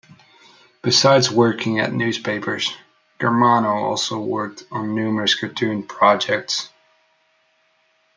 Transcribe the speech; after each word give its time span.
Besides 0.81 1.29
working 1.29 1.79
at 1.79 1.93
newspapers, 1.93 2.75
Germano 3.21 3.69
also 3.69 4.19
worked 4.19 4.63
on 4.71 4.95
numerous 4.95 5.35
cartoon 5.35 5.83
projects. 5.83 6.69